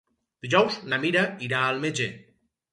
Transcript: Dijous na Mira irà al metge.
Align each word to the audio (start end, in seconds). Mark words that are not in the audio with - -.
Dijous 0.45 0.77
na 0.93 0.99
Mira 1.05 1.23
irà 1.51 1.63
al 1.69 1.81
metge. 1.87 2.11